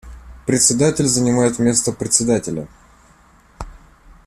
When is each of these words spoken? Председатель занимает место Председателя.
Председатель 0.47 1.05
занимает 1.05 1.59
место 1.59 1.91
Председателя. 1.91 2.67